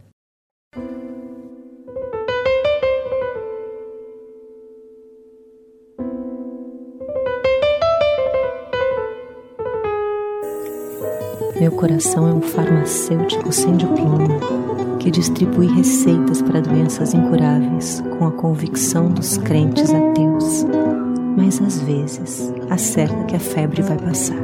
Meu 11.59 11.73
coração 11.73 12.29
é 12.29 12.33
um 12.33 12.43
farmacêutico 12.43 13.51
sem 13.51 13.77
diploma 13.77 14.74
que 15.05 15.11
distribui 15.11 15.67
receitas 15.67 16.41
para 16.41 16.63
doenças 16.63 17.13
incuráveis 17.13 18.03
com 18.19 18.27
a 18.27 18.33
convicção 18.33 19.11
dos 19.11 19.37
crentes 19.37 19.91
ateus, 19.91 20.65
mas 21.37 21.61
às 21.61 21.79
vezes 21.83 22.51
acerta 22.71 23.25
que 23.25 23.37
a 23.37 23.39
febre 23.39 23.83
vai 23.83 23.99
passar. 23.99 24.43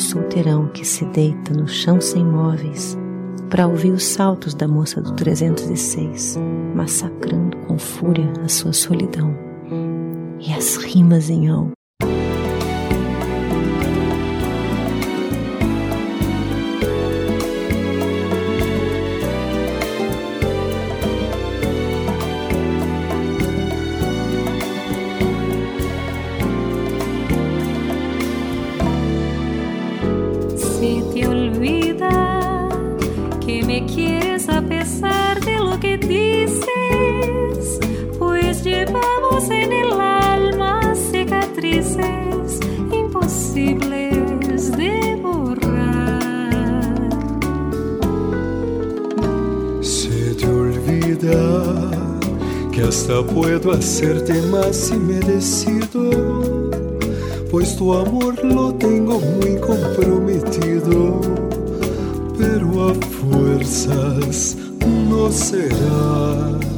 Solteirão 0.00 0.66
que 0.68 0.84
se 0.84 1.04
deita 1.06 1.54
no 1.54 1.68
chão 1.68 2.00
sem 2.00 2.24
móveis 2.24 2.98
para 3.48 3.66
ouvir 3.66 3.90
os 3.90 4.04
saltos 4.04 4.54
da 4.54 4.66
moça 4.66 5.00
do 5.00 5.12
306, 5.14 6.38
massacrando 6.74 7.56
com 7.66 7.78
fúria 7.78 8.32
a 8.44 8.48
sua 8.48 8.72
solidão 8.72 9.36
e 10.40 10.52
as 10.52 10.76
rimas 10.76 11.28
em 11.28 11.48
ão 11.48 11.70
hasta 52.90 53.22
puedo 53.24 53.70
hacerte 53.70 54.42
más 54.48 54.74
si 54.76 54.94
pues 57.48 57.76
tu 57.76 57.94
amor 57.94 58.44
lo 58.44 58.74
tengo 58.74 59.20
muy 59.20 59.54
comprometido, 59.60 61.20
pero 62.36 62.88
a 62.88 62.94
fuerzas 62.94 64.56
no 65.08 65.30
será. 65.30 66.69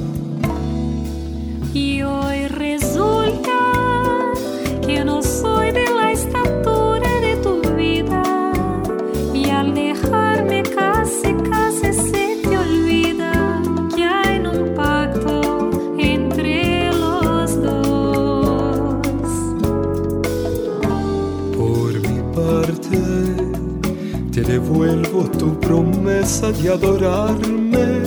De 26.22 26.68
adorarme. 26.68 28.02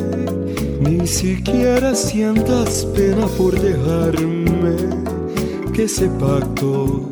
Ni 0.80 1.06
siquiera 1.06 1.94
sientas 1.94 2.86
pena 2.96 3.28
por 3.38 3.60
dejarme, 3.60 4.78
que 5.74 5.84
ese 5.84 6.08
pacto 6.08 7.12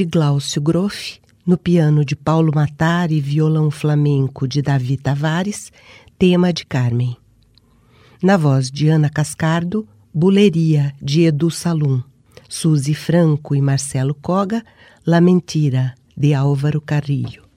de 0.00 0.06
Glaucio 0.06 0.62
Groff, 0.62 1.20
no 1.46 1.58
piano 1.58 2.06
de 2.06 2.16
Paulo 2.16 2.50
Matar 2.54 3.12
e 3.12 3.20
violão 3.20 3.70
flamenco 3.70 4.48
de 4.48 4.62
Davi 4.62 4.96
Tavares, 4.96 5.70
tema 6.18 6.54
de 6.54 6.64
Carmen. 6.64 7.18
Na 8.22 8.38
voz 8.38 8.70
de 8.70 8.88
Ana 8.88 9.10
Cascardo, 9.10 9.86
Buleria 10.14 10.94
de 11.02 11.24
Edu 11.24 11.50
Salum, 11.50 12.02
Suzy 12.48 12.94
Franco 12.94 13.54
e 13.54 13.60
Marcelo 13.60 14.14
Coga, 14.14 14.64
La 15.06 15.20
Mentira 15.20 15.94
de 16.16 16.32
Álvaro 16.32 16.80
Carrilho. 16.80 17.49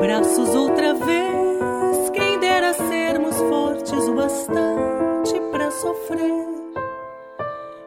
Braços 0.00 0.54
outra 0.54 0.94
vez. 0.94 2.10
Quem 2.12 2.38
dera 2.38 2.72
sermos 2.74 3.36
fortes 3.36 4.08
o 4.08 4.14
bastante 4.14 5.40
para 5.50 5.70
sofrer. 5.70 6.46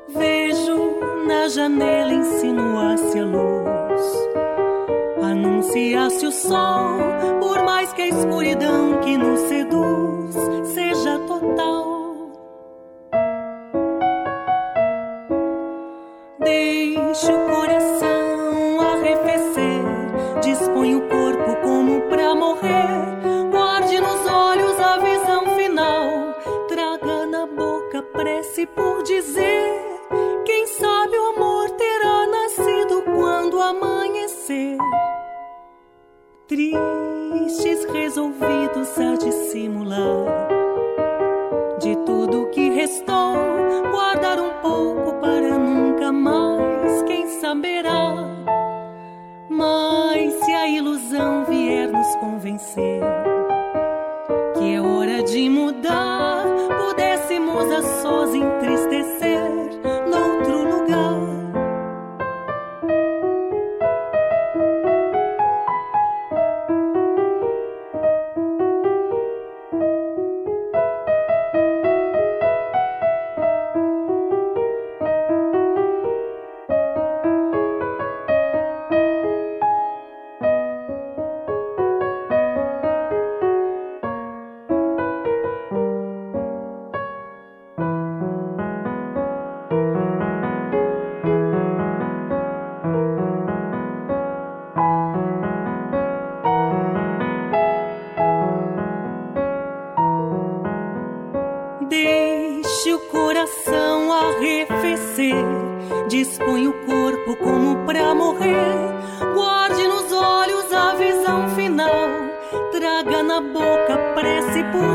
Vejo 0.07 0.99
na 1.27 1.47
janela 1.47 2.13
insinuar-se 2.13 3.19
a 3.19 3.25
luz, 3.25 4.01
anunciar-se 5.23 6.25
o 6.25 6.31
sol, 6.31 6.99
por 7.39 7.63
mais 7.63 7.93
que 7.93 8.01
a 8.01 8.07
escuridão 8.07 8.99
que 9.01 9.17
nos 9.17 9.39
seduz 9.41 10.35
seja 10.73 11.19
total. 11.19 11.78
Dizer. 29.19 29.89
Quem 30.45 30.65
sabe 30.67 31.17
o 31.17 31.25
amor 31.35 31.69
terá 31.71 32.25
nascido 32.27 33.03
quando 33.03 33.61
amanhecer. 33.61 34.77
Tristes 36.47 37.85
resolvidos 37.91 38.97
a 38.97 39.15
dissimular 39.17 40.47
de 41.79 41.95
tudo 42.05 42.47
que 42.47 42.69
restou, 42.69 43.35
guardar 43.91 44.39
um 44.39 44.53
pouco 44.61 45.13
para 45.19 45.57
nunca 45.57 46.11
mais, 46.11 47.03
quem 47.03 47.27
saberá. 47.27 48.25
Mas 49.49 50.33
se 50.33 50.51
a 50.53 50.67
ilusão 50.67 51.45
vier 51.45 51.89
nos 51.89 52.15
convencer 52.15 53.01
que 54.59 54.73
é 54.75 54.81
hora 54.81 55.23
de 55.23 55.49
mudar, 55.49 56.43
pudéssemos 56.77 57.71
a 57.71 57.81
sós 58.01 58.35
entristecer 58.35 58.98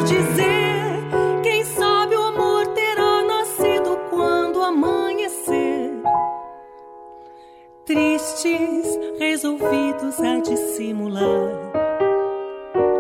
dizer. 0.05 1.43
Quem 1.43 1.65
sabe 1.65 2.15
o 2.15 2.23
amor 2.23 2.67
terá 2.69 3.23
nascido 3.23 3.99
quando 4.11 4.63
amanhecer. 4.63 5.91
Tristes, 7.87 8.99
resolvidos 9.19 10.21
a 10.21 10.41
dissimular. 10.41 11.73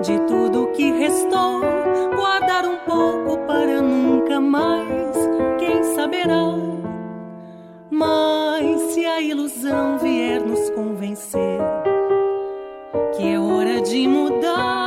De 0.02 0.18
tudo 0.26 0.72
que 0.72 0.90
restou, 0.92 1.60
guardar 2.14 2.66
um 2.66 2.76
pouco 2.78 3.38
para 3.46 3.80
nunca 3.80 4.40
mais. 4.40 5.16
Quem 5.58 5.82
saberá? 5.94 6.54
Mas 7.90 8.80
se 8.92 9.04
a 9.06 9.20
ilusão 9.20 9.98
vier 9.98 10.40
nos 10.40 10.70
convencer 10.70 11.60
que 13.16 13.28
é 13.28 13.38
hora 13.38 13.80
de 13.80 14.08
mudar, 14.08 14.83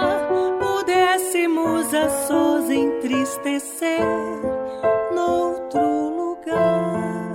a 1.98 2.10
sós 2.10 2.70
entristecer 2.70 4.02
noutro 5.16 6.10
lugar. 6.16 7.34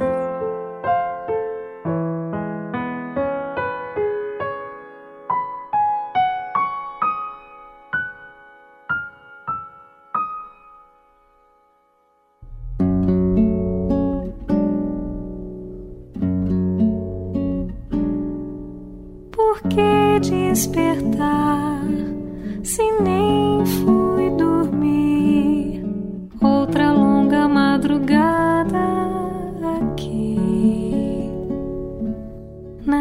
Por 19.33 19.61
que 19.69 20.21
despertar 20.21 21.42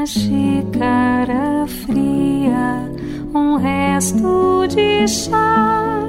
na 0.02 0.08
xícara 0.08 1.68
fria, 1.68 2.90
um 3.36 3.56
resto 3.58 4.66
de 4.68 5.08
chá 5.08 6.00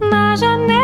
na 0.00 0.34
janela, 0.34 0.81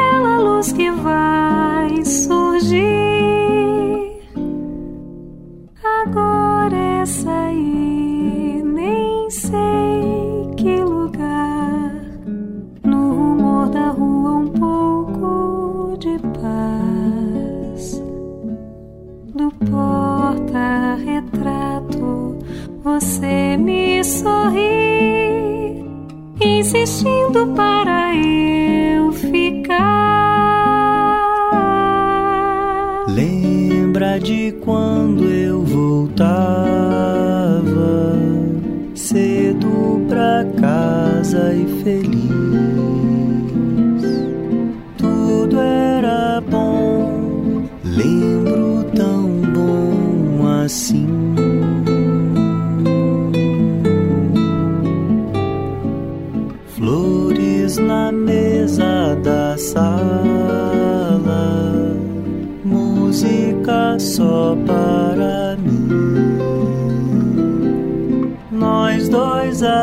insistindo 26.68 27.46
para 27.56 28.14
eu 28.14 29.10
ficar. 29.12 29.78
Lembra 33.08 34.20
de 34.20 34.52
quando 34.64 35.24
eu 35.24 35.62
voltava 35.62 36.28
cedo 38.94 40.04
pra 40.08 40.44
casa 40.60 41.54
e 41.54 41.82
feliz. 41.82 42.77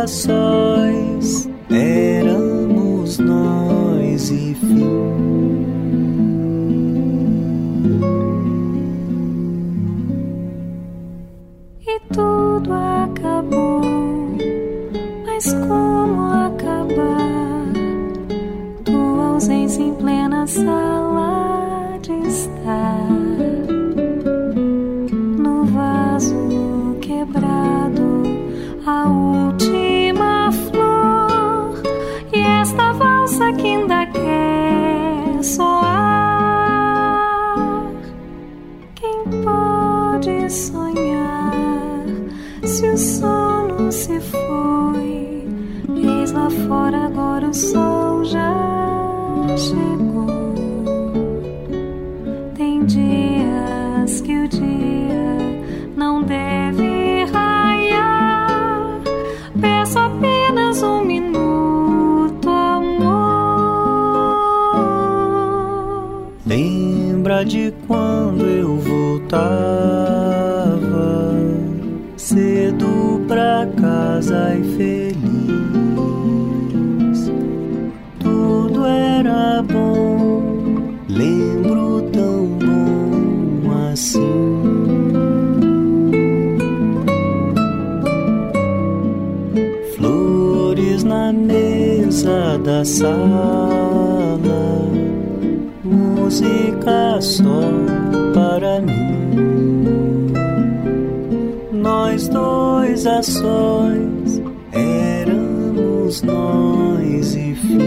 Dois 0.05 0.44
minuto, 61.22 62.49
amor. 62.49 63.16
Lembra 66.45 67.43
de 67.43 67.74
quando 67.88 68.45
eu 68.45 68.78
voltava 68.78 69.36
cedo 72.18 73.22
pra 73.28 73.68
casa 73.80 74.55
e 74.55 74.63
feliz. 74.78 75.04
Sala 92.86 94.38
música 95.83 97.19
só 97.19 97.61
para 98.33 98.79
mim. 98.81 100.31
Nós 101.71 102.27
dois 102.27 103.07
a 103.07 103.23
éramos 104.71 106.21
nós 106.21 107.36
e 107.36 107.55
fim. 107.55 107.79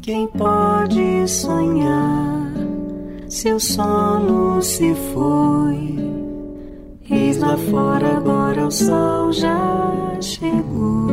Quem 0.00 0.26
pode 0.28 1.28
sonhar 1.28 2.54
se 3.28 3.52
o 3.52 3.60
sono 3.60 4.62
se 4.62 4.94
foi? 5.12 5.87
Fora 7.70 8.16
agora 8.16 8.66
o 8.66 8.70
sol 8.70 9.30
já 9.32 10.16
chegou. 10.20 11.08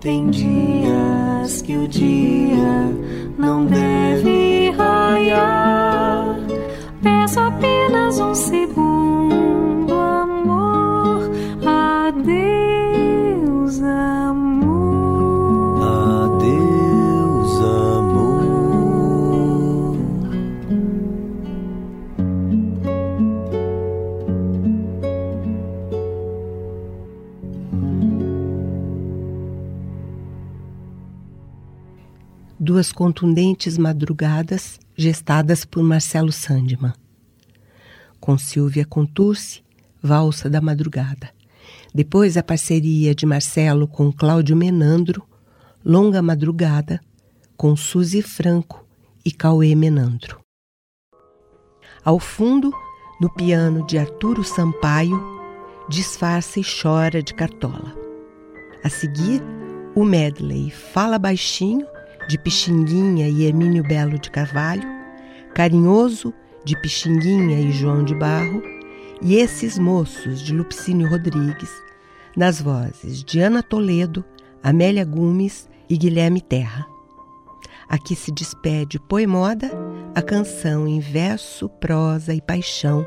Tem 0.00 0.28
dias 0.28 1.62
que 1.62 1.76
o 1.76 1.88
dia 1.88 2.92
não 3.38 3.64
deve 3.64 4.43
duas 32.64 32.90
contundentes 32.90 33.76
madrugadas 33.76 34.80
gestadas 34.96 35.66
por 35.66 35.82
Marcelo 35.82 36.32
Sandman. 36.32 36.94
Com 38.18 38.38
Silvia 38.38 38.86
Contursi, 38.86 39.62
Valsa 40.02 40.48
da 40.48 40.62
Madrugada. 40.62 41.30
Depois 41.94 42.38
a 42.38 42.42
parceria 42.42 43.14
de 43.14 43.26
Marcelo 43.26 43.86
com 43.86 44.10
Cláudio 44.10 44.56
Menandro, 44.56 45.22
Longa 45.84 46.22
Madrugada, 46.22 47.00
com 47.54 47.76
Suzy 47.76 48.22
Franco 48.22 48.84
e 49.24 49.30
Cauê 49.30 49.74
Menandro. 49.74 50.40
Ao 52.02 52.18
fundo, 52.18 52.72
no 53.20 53.28
piano 53.28 53.86
de 53.86 53.98
Arturo 53.98 54.42
Sampaio, 54.42 55.22
disfarça 55.88 56.58
e 56.58 56.62
chora 56.64 57.22
de 57.22 57.34
cartola. 57.34 57.94
A 58.82 58.88
seguir, 58.88 59.42
o 59.94 60.02
medley 60.02 60.70
Fala 60.70 61.18
Baixinho, 61.18 61.86
de 62.28 62.38
Pixinguinha 62.38 63.28
e 63.28 63.44
Hermínio 63.44 63.82
Belo 63.82 64.18
de 64.18 64.30
Carvalho, 64.30 64.88
Carinhoso, 65.54 66.32
de 66.64 66.76
Pixinguinha 66.80 67.60
e 67.60 67.70
João 67.70 68.02
de 68.02 68.14
Barro, 68.14 68.62
e 69.20 69.36
Esses 69.36 69.78
Moços, 69.78 70.40
de 70.40 70.52
Lupicínio 70.52 71.08
Rodrigues, 71.08 71.70
nas 72.36 72.60
vozes 72.60 73.22
de 73.22 73.40
Ana 73.40 73.62
Toledo, 73.62 74.24
Amélia 74.62 75.04
Gumes 75.04 75.68
e 75.88 75.96
Guilherme 75.96 76.40
Terra. 76.40 76.86
Aqui 77.88 78.16
se 78.16 78.32
despede 78.32 78.98
Poemoda, 78.98 79.70
a 80.14 80.22
canção 80.22 80.88
em 80.88 81.00
verso, 81.00 81.68
prosa 81.68 82.34
e 82.34 82.40
paixão, 82.40 83.06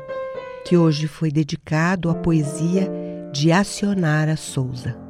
que 0.64 0.76
hoje 0.76 1.08
foi 1.08 1.30
dedicado 1.30 2.08
à 2.10 2.14
poesia 2.14 2.90
de 3.32 3.50
Acionara 3.52 4.36
Souza. 4.36 5.07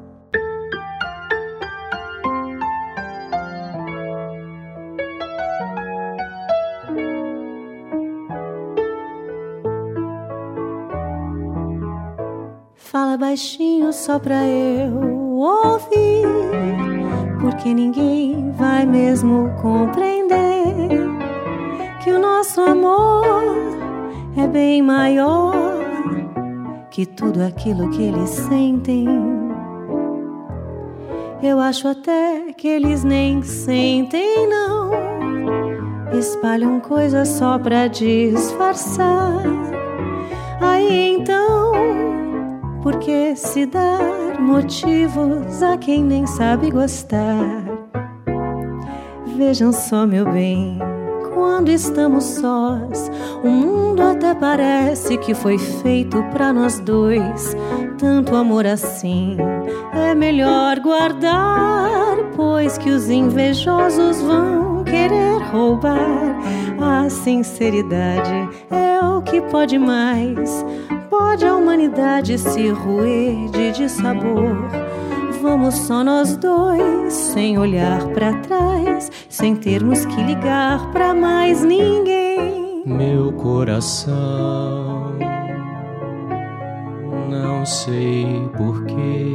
Fala 13.08 13.16
baixinho 13.16 13.90
só 13.90 14.18
pra 14.18 14.46
eu 14.46 14.92
ouvir, 15.38 16.26
porque 17.40 17.72
ninguém 17.72 18.52
vai 18.52 18.84
mesmo 18.84 19.48
compreender 19.62 21.08
que 22.04 22.10
o 22.10 22.18
nosso 22.18 22.60
amor 22.60 23.56
é 24.36 24.46
bem 24.46 24.82
maior 24.82 25.54
que 26.90 27.06
tudo 27.06 27.40
aquilo 27.40 27.88
que 27.88 28.02
eles 28.02 28.28
sentem. 28.28 29.06
Eu 31.42 31.60
acho 31.60 31.88
até 31.88 32.52
que 32.52 32.68
eles 32.68 33.04
nem 33.04 33.42
sentem, 33.42 34.46
não. 34.46 34.90
Espalham 36.12 36.78
coisas 36.78 37.26
só 37.28 37.58
pra 37.58 37.86
disfarçar. 37.86 39.42
Aí 40.60 41.16
então 41.16 42.07
por 42.82 42.98
que 42.98 43.34
se 43.36 43.66
dar 43.66 44.40
motivos 44.40 45.62
a 45.62 45.76
quem 45.76 46.02
nem 46.02 46.26
sabe 46.26 46.70
gostar? 46.70 47.64
Vejam 49.36 49.72
só, 49.72 50.06
meu 50.06 50.24
bem, 50.30 50.78
quando 51.34 51.70
estamos 51.70 52.24
sós, 52.24 53.10
o 53.42 53.48
mundo 53.48 54.02
até 54.02 54.34
parece 54.34 55.16
que 55.18 55.34
foi 55.34 55.58
feito 55.58 56.22
para 56.32 56.52
nós 56.52 56.80
dois. 56.80 57.56
Tanto 57.98 58.34
amor 58.34 58.66
assim 58.66 59.36
é 59.92 60.14
melhor 60.14 60.78
guardar, 60.80 62.16
pois 62.36 62.78
que 62.78 62.90
os 62.90 63.08
invejosos 63.08 64.20
vão 64.22 64.84
querer 64.84 65.42
roubar. 65.50 66.38
A 66.80 67.10
sinceridade 67.10 68.48
é 68.70 68.87
o 69.00 69.22
que 69.22 69.40
pode 69.40 69.78
mais 69.78 70.64
Pode 71.10 71.46
a 71.46 71.56
humanidade 71.56 72.38
se 72.38 72.68
roer 72.68 73.48
de 73.50 73.72
dissabor. 73.72 74.68
Vamos 75.40 75.74
só 75.74 76.04
nós 76.04 76.36
dois, 76.36 77.12
sem 77.12 77.58
olhar 77.58 78.06
para 78.08 78.34
trás, 78.40 79.10
sem 79.28 79.54
termos 79.56 80.04
que 80.04 80.22
ligar 80.22 80.90
para 80.92 81.14
mais 81.14 81.62
ninguém. 81.62 82.82
Meu 82.84 83.32
coração, 83.32 85.12
não 87.28 87.64
sei 87.64 88.26
porquê, 88.56 89.32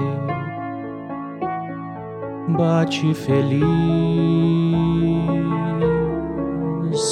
bate 2.49 3.13
feliz 3.13 3.63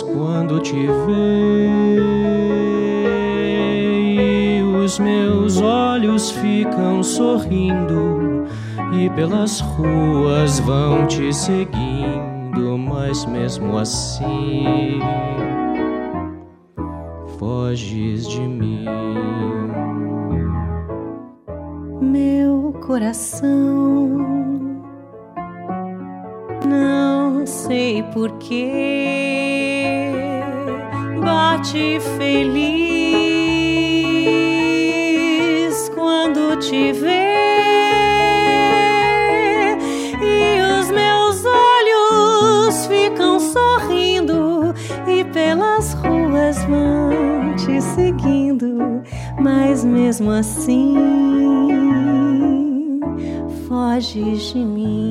quando 0.03 0.59
te 0.59 0.75
vê 0.75 2.21
os 4.83 4.99
meus 4.99 5.61
olhos 5.61 6.31
ficam 6.31 7.01
sorrindo 7.01 8.45
e 8.93 9.09
pelas 9.11 9.59
ruas 9.61 10.59
vão 10.59 11.07
te 11.07 11.33
seguindo, 11.33 12.77
mas 12.77 13.25
mesmo 13.25 13.77
assim 13.77 14.99
foges 17.39 18.27
de 18.27 18.41
mim. 18.41 18.85
Meu 22.01 22.73
coração, 22.85 24.17
não 26.67 27.20
sei 27.45 28.03
porquê, 28.13 30.11
bate 31.23 31.99
feliz 32.17 33.01
te 36.61 36.93
ver 36.93 37.09
e 40.21 40.61
os 40.79 40.91
meus 40.91 41.43
olhos 41.43 42.85
ficam 42.85 43.39
sorrindo 43.39 44.73
e 45.07 45.23
pelas 45.25 45.93
ruas 45.93 46.63
vão 46.65 47.55
te 47.55 47.81
seguindo, 47.81 49.01
mas 49.41 49.83
mesmo 49.83 50.29
assim 50.29 50.95
foges 53.67 54.53
de 54.53 54.59
mim. 54.59 55.09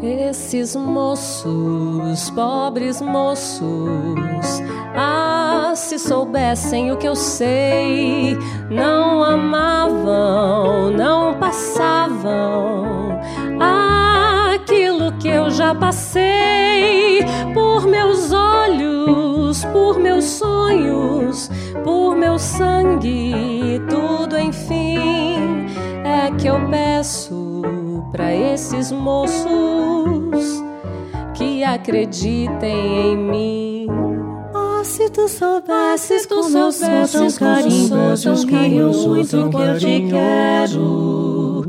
Esses 0.00 0.76
moços, 0.76 2.30
pobres 2.30 3.00
moços, 3.00 4.62
ah, 4.96 5.72
se 5.74 5.98
soubessem 5.98 6.92
o 6.92 6.96
que 6.96 7.08
eu 7.08 7.16
sei, 7.16 8.38
não 8.70 9.24
amavam, 9.24 10.90
não 10.92 11.34
passavam 11.34 13.18
aquilo 14.54 15.10
que 15.18 15.28
eu 15.28 15.50
já 15.50 15.74
passei 15.74 17.24
por 17.52 17.84
meus 17.86 18.32
olhos, 18.32 19.64
por 19.66 19.98
meus 19.98 20.24
sonhos, 20.24 21.50
por 21.82 22.14
meu 22.14 22.38
sangue, 22.38 23.82
tudo 23.90 24.38
enfim 24.38 25.66
é 26.04 26.30
que 26.38 26.46
eu 26.46 26.68
peço 26.70 27.62
para 28.12 28.32
esses 28.34 28.90
moços 28.92 29.77
acreditem 31.64 33.12
em 33.12 33.16
mim. 33.16 33.86
Oh, 34.54 34.84
se 34.84 35.08
tu 35.10 35.28
soubesses 35.28 36.26
tu 36.26 36.36
como 36.36 36.58
eu 36.58 36.72
sou 36.72 36.88
tão 37.06 37.28
carinhoso, 37.36 38.46
que 38.46 38.54
eu 38.54 38.92
muito 38.92 39.50
que 39.50 39.56
eu 39.56 39.78
te 39.78 40.00
quero. 40.08 41.64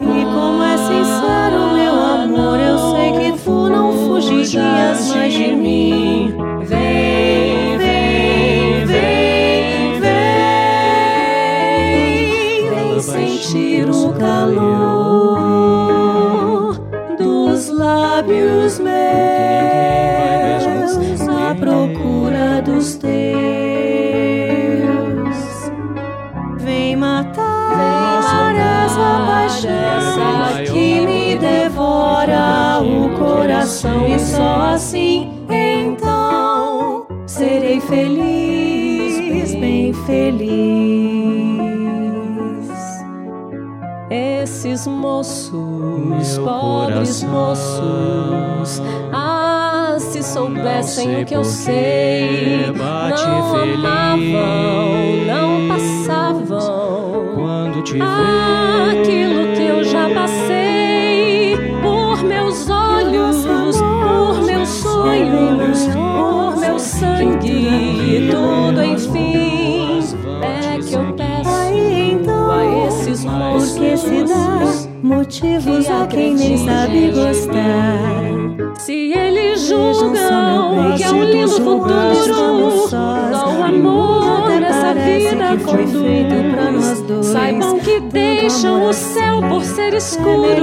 E 0.00 0.24
como 0.24 0.62
é 0.62 0.76
sincero 0.76 1.72
meu 1.72 1.94
amor, 1.94 2.58
eu 2.60 2.78
sei 2.78 3.12
que 3.12 3.32
tu 3.42 3.68
não 3.68 3.92
fugirias 3.92 5.08
mais 5.08 5.32
de 5.32 5.54
mim. 5.54 6.34
Vem, 6.64 7.78
vem, 7.78 8.86
vem, 8.86 10.00
vem, 10.00 10.70
vem 12.70 13.00
sentir 13.00 13.88
o 13.88 14.12
calor 14.12 15.56
lábios 18.16 18.78
coração 33.86 34.08
e 34.08 34.18
só 34.18 34.60
assim 34.74 35.30
então 35.48 37.06
serei 37.26 37.80
feliz, 37.80 39.54
bem 39.54 39.92
feliz. 39.92 41.46
esses 44.46 44.86
moços, 44.86 46.36
Meu 46.36 46.44
pobres 46.44 47.24
coração. 47.24 47.30
moços. 47.30 48.82
Ah, 49.12 49.96
se 49.98 50.22
soubessem 50.22 51.22
o 51.22 51.24
que 51.24 51.34
eu 51.34 51.44
sei, 51.44 52.66
não 52.72 53.54
feliz. 53.54 53.84
amavam, 53.84 55.24
não 55.26 55.68
passavam. 55.68 57.34
Quando 57.34 57.82
te 57.82 57.98
ah, 58.00 58.92
sangue, 66.98 68.28
tudo 68.30 68.82
enfim 68.82 70.00
é 70.42 70.78
que 70.78 70.94
eu 70.94 71.12
peço 71.14 71.48
a 72.50 72.86
esses. 72.88 73.24
Porque 73.24 73.96
se 73.96 74.24
dá 74.24 74.88
motivos 75.02 75.88
a 75.88 76.06
quem 76.06 76.34
nem 76.34 76.56
sabe 76.56 77.10
gostar. 77.12 78.65
Se 78.78 79.12
eles 79.12 79.66
julgam 79.66 80.94
que 80.96 81.02
é 81.02 81.10
um 81.10 81.24
lindo 81.24 81.48
futuro, 81.48 82.88
só 82.88 83.58
o 83.58 83.64
amor 83.64 84.50
nessa 84.60 84.94
vida 84.94 85.58
foi 85.64 85.86
feito 85.86 86.50
pra 86.52 86.70
nós 86.70 87.00
dois. 87.02 87.26
Saibam 87.26 87.78
que 87.80 88.00
deixam 88.00 88.88
o 88.88 88.92
céu 88.92 89.40
por 89.48 89.64
ser 89.64 89.94
é 89.94 89.96
escuro 89.96 90.56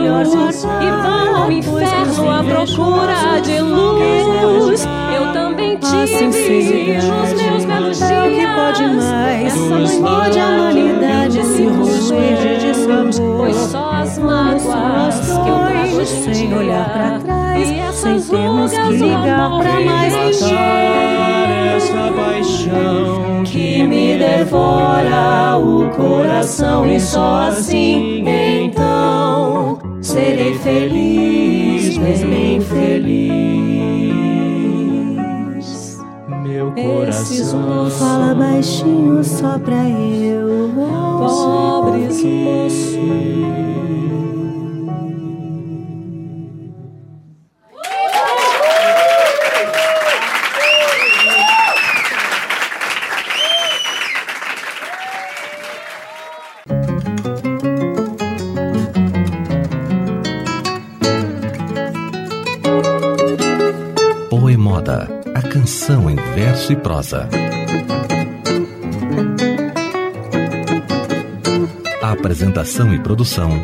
e 0.81 0.91
vão 0.91 1.43
ao 1.43 1.51
inferno 1.51 2.29
à 2.29 2.43
procura 2.43 3.41
de 3.41 3.59
luz. 3.59 4.85
Eu 5.15 5.33
também 5.33 5.77
tive 5.77 6.25
nos 6.27 7.33
meus 7.33 7.65
belos 7.65 7.97
dias. 7.97 8.11
É 8.11 8.23
o 8.23 8.31
que 8.31 8.45
pode 8.55 8.83
mais? 8.95 9.53
Pode 9.99 10.39
a 10.39 10.47
humanidade 10.47 11.43
se 11.43 11.65
roer 11.65 12.37
de 12.37 12.57
dissabor. 12.67 13.37
Pois 13.37 13.55
só 13.55 13.91
as 13.91 14.17
mágoas 14.19 15.19
que 15.43 15.49
eu 15.49 15.62
sem 16.05 16.53
olhar 16.53 16.89
pra 16.91 17.19
trás, 17.19 17.95
sem 17.95 18.21
termos 18.21 18.71
que 18.71 18.91
ligar 18.91 19.59
pra 19.59 19.79
mais 19.79 20.13
ninguém. 20.13 20.57
Essa 21.75 22.11
paixão 22.15 23.43
que 23.43 23.83
me 23.83 24.17
devora 24.17 25.57
o 25.57 25.89
coração 25.89 26.85
e 26.85 26.99
só 26.99 27.47
assim 27.47 28.23
então 28.27 29.79
serei 30.01 30.53
feliz, 30.55 31.97
bem 31.97 32.61
feliz. 32.61 33.33
Meu 36.43 36.71
coração 36.71 37.89
fala 37.89 38.35
baixinho 38.35 39.23
só 39.23 39.57
pra 39.59 39.87
eu, 39.89 40.69
pobres 41.19 42.23
moços. 42.23 43.72
Prosa. 67.03 67.27
A 72.01 72.11
apresentação 72.11 72.93
e 72.93 72.99
produção, 72.99 73.63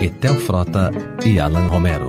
Etel 0.00 0.34
Frota 0.34 0.90
e 1.24 1.40
Alan 1.40 1.66
Romero. 1.66 2.08